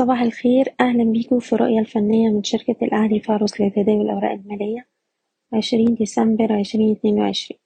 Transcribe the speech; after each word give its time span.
صباح 0.00 0.20
الخير. 0.22 0.74
أهلا 0.80 1.04
بيكم 1.04 1.38
في 1.38 1.52
الرؤية 1.52 1.78
الفنية 1.80 2.28
من 2.28 2.42
شركة 2.44 2.76
الأهلي 2.82 3.20
فاروس 3.20 3.60
لتداول 3.60 4.00
الأوراق 4.00 4.30
المالية 4.32 4.86
عشرين 5.52 5.94
ديسمبر 5.94 6.52
عشرين 6.52 6.90
اتنين 6.90 7.20
وعشرين. 7.20 7.58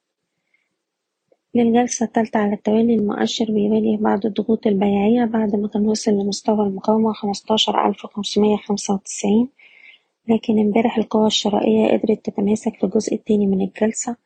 للجلسة 1.55 2.07
التالتة 2.07 2.39
على 2.39 2.53
التوالي 2.53 2.95
المؤشر 2.95 3.45
بيواجه 3.45 4.03
بعض 4.03 4.27
الضغوط 4.27 4.67
البيعية 4.67 5.25
بعد 5.25 5.57
ما 5.57 5.69
كان 5.69 5.89
وصل 5.89 6.11
لمستوى 6.11 6.67
المقاومة 6.67 7.13
خمستاشر 7.13 7.89
ألف 7.89 8.07
خمسمية 8.07 8.57
خمسة 8.57 8.95
وتسعين 8.95 9.49
لكن 10.29 10.59
امبارح 10.59 10.99
القوى 10.99 11.27
الشرائية 11.27 11.87
قدرت 11.97 12.25
تتماسك 12.25 12.77
في 12.77 12.85
الجزء 12.85 13.15
التاني 13.15 13.47
من 13.47 13.61
الجلسة 13.61 14.17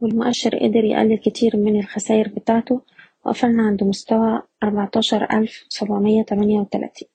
والمؤشر 0.00 0.58
قدر 0.58 0.84
يقلل 0.84 1.18
كتير 1.18 1.56
من 1.56 1.78
الخسائر 1.78 2.28
بتاعته. 2.28 2.80
وقفلنا 3.24 3.62
عند 3.62 3.84
مستوى 3.84 4.42
أربعتاشر 4.62 5.24
ألف 5.38 5.66
سبعمية 5.68 6.22
تمانية 6.22 6.60
وتلاتين. 6.60 7.08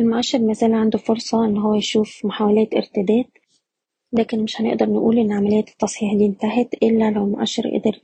المؤشر 0.00 0.38
مازال 0.38 0.74
عنده 0.74 0.98
فرصة 0.98 1.44
إن 1.44 1.58
هو 1.58 1.74
يشوف 1.74 2.24
محاولات 2.24 2.74
ارتداد 2.74 3.24
لكن 4.12 4.40
مش 4.42 4.60
هنقدر 4.60 4.90
نقول 4.90 5.18
إن 5.18 5.32
عملية 5.32 5.64
التصحيح 5.68 6.14
دي 6.14 6.26
انتهت 6.26 6.74
إلا 6.74 7.10
لو 7.10 7.24
المؤشر 7.24 7.78
قدر 7.78 8.00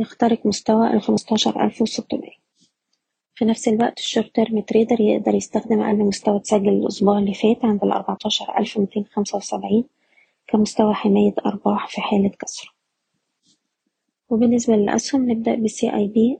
يخترق 0.00 0.46
مستوى 0.46 0.92
الخمستاشر 0.92 1.64
ألف 1.64 1.82
وستمية. 1.82 2.40
في 3.34 3.44
نفس 3.44 3.68
الوقت 3.68 3.98
ال 3.98 4.04
short 4.04 4.34
term 4.34 4.60
trader 4.60 5.00
يقدر 5.00 5.34
يستخدم 5.34 5.80
أقل 5.80 5.96
مستوى 5.98 6.36
اتسجل 6.36 6.68
الأسبوع 6.68 7.18
اللي 7.18 7.34
فات 7.34 7.64
عند 7.64 7.84
الأربعتاشر 7.84 8.58
ألف 8.58 8.78
ميتين 8.78 9.04
خمسة 9.04 9.36
وسبعين 9.36 9.84
كمستوى 10.48 10.94
حماية 10.94 11.34
أرباح 11.46 11.88
في 11.88 12.00
حالة 12.00 12.28
كسره 12.28 12.70
وبالنسبة 14.30 14.76
للأسهم 14.76 15.30
نبدأ 15.30 15.54
أي 15.84 16.08
بي 16.08 16.38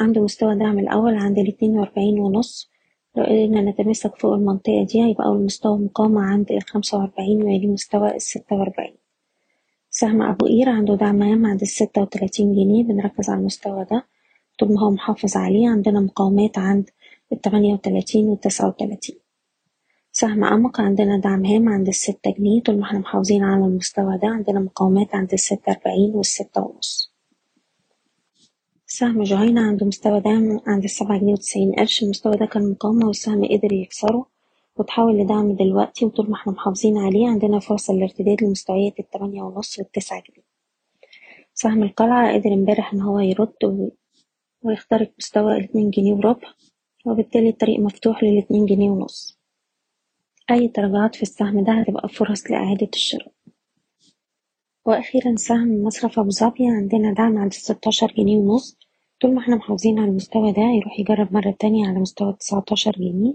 عنده 0.00 0.22
مستوى 0.22 0.54
دعم 0.58 0.78
الأول 0.78 1.14
عند 1.14 1.38
الاتنين 1.38 1.78
وأربعين 1.78 2.18
ونص. 2.18 2.70
لو 3.16 3.24
قدرنا 3.24 3.60
نتمسك 3.60 4.16
فوق 4.16 4.32
المنطقة 4.34 4.84
دي 4.84 5.04
هيبقى 5.04 5.26
أول 5.26 5.44
مستوى 5.44 5.78
مقاومة 5.78 6.20
عند 6.22 6.52
الخمسة 6.52 6.98
وأربعين 6.98 7.42
ويلي 7.42 7.66
مستوى 7.66 8.14
الستة 8.16 8.56
وأربعين. 8.56 8.96
سهم 9.90 10.22
أبو 10.22 10.46
قير 10.46 10.68
عنده 10.68 10.94
دعم 10.94 11.22
هام 11.22 11.46
عند 11.46 11.60
الستة 11.60 12.02
وتلاتين 12.02 12.52
جنيه 12.52 12.84
بنركز 12.84 13.30
على 13.30 13.40
المستوى 13.40 13.84
ده. 13.90 14.06
طول 14.58 14.72
ما 14.74 14.80
هو 14.80 14.90
محافظ 14.90 15.36
عليه 15.36 15.68
عندنا 15.68 16.00
مقاومات 16.00 16.58
عند 16.58 16.90
التمانية 17.32 17.72
وتلاتين 17.72 18.26
والتسعة 18.28 18.68
وتلاتين. 18.68 19.16
سهم 20.16 20.44
أمق. 20.44 20.80
عندنا 20.80 21.18
دعم 21.18 21.44
هام 21.44 21.68
عند 21.68 21.88
الستة 21.88 22.30
جنيه 22.38 22.60
طول 22.62 22.78
ما 22.78 22.84
إحنا 22.86 22.98
محافظين 22.98 23.42
على 23.44 23.64
المستوى 23.64 24.18
ده. 24.18 24.28
عندنا 24.28 24.60
مقاومات 24.60 25.14
عند 25.14 25.32
الستة 25.32 25.72
أربعين 25.72 26.14
والستة 26.14 26.60
ونص. 26.62 27.14
سهم 28.86 29.22
جهينة 29.22 29.60
عنده 29.60 29.86
مستوى 29.86 30.20
دعم 30.20 30.60
عند 30.66 30.84
السبعة 30.84 31.18
جنيه 31.18 31.32
وتسعين 31.32 31.72
قرش 31.72 32.02
المستوى 32.02 32.36
ده 32.36 32.46
كان 32.46 32.70
مقاومة 32.70 33.06
والسهم 33.06 33.44
قدر 33.44 33.72
يكسره 33.72 34.26
وتحول 34.76 35.18
لدعم 35.18 35.52
دلوقتي 35.56 36.04
وطول 36.04 36.30
ما 36.30 36.36
إحنا 36.36 36.52
محافظين 36.52 36.98
عليه. 36.98 37.28
عندنا 37.28 37.58
فرصة 37.58 37.94
للارتداد 37.94 38.44
لمستويات 38.44 38.98
التمانية 39.00 39.42
ونص 39.42 39.78
والتسعة 39.78 40.20
جنيه. 40.30 40.44
سهم 41.54 41.82
القلعة 41.82 42.34
قدر 42.34 42.52
امبارح 42.54 42.92
إن 42.92 43.00
هو 43.00 43.18
يرد 43.18 43.64
و- 43.64 43.88
ويخترق 44.62 45.12
مستوى 45.18 45.56
الاتنين 45.56 45.90
جنيه 45.90 46.12
وربع 46.14 46.48
وبالتالي 47.06 47.48
الطريق 47.48 47.80
مفتوح 47.80 48.24
للاتنين 48.24 48.66
جنيه 48.66 48.90
ونص. 48.90 49.43
أي 50.50 50.68
تراجعات 50.68 51.14
في 51.16 51.22
السهم 51.22 51.64
ده 51.64 51.72
هتبقى 51.72 52.08
فرص 52.08 52.50
لإعادة 52.50 52.88
الشراء. 52.94 53.32
وأخيرا 54.84 55.36
سهم 55.36 55.84
مصرف 55.84 56.18
أبو 56.18 56.30
ظبي 56.30 56.66
عندنا 56.68 57.12
دعم 57.12 57.38
عند 57.38 57.50
الستاشر 57.52 58.12
جنيه 58.16 58.36
ونص. 58.38 58.76
طول 59.20 59.34
ما 59.34 59.40
إحنا 59.40 59.56
محافظين 59.56 59.98
على 59.98 60.08
المستوى 60.08 60.52
ده 60.52 60.62
يروح 60.62 61.00
يجرب 61.00 61.32
مرة 61.34 61.50
تانية 61.58 61.88
على 61.88 61.98
مستوى 61.98 62.30
التسعتاشر 62.30 62.92
جنيه. 62.92 63.34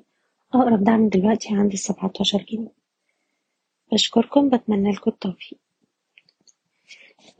أقرب 0.54 0.84
دعم 0.84 1.10
دلوقتي 1.10 1.50
عند 1.56 1.72
السبعتاشر 1.74 2.46
جنيه. 2.52 2.72
بشكركم 3.92 4.50
بتمنى 4.50 4.92
لكم 4.92 5.12
التوفيق. 5.12 5.60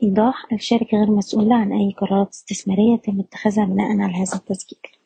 إيضاح 0.02 0.52
الشركة 0.52 0.98
غير 0.98 1.10
مسؤولة 1.10 1.54
عن 1.54 1.72
أي 1.72 1.92
قرارات 1.98 2.28
استثمارية 2.28 2.96
تم 2.96 3.20
اتخاذها 3.20 3.64
بناء 3.64 3.86
على 4.00 4.14
هذا 4.14 4.34
التسجيل. 4.36 4.99